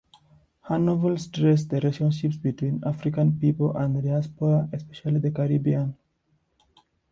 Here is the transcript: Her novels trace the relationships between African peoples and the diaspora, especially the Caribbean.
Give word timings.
Her 0.61 0.79
novels 0.79 1.27
trace 1.27 1.65
the 1.65 1.75
relationships 1.79 2.35
between 2.35 2.81
African 2.83 3.37
peoples 3.37 3.75
and 3.77 3.95
the 3.95 4.01
diaspora, 4.01 4.67
especially 4.73 5.19
the 5.19 5.29
Caribbean. 5.29 5.95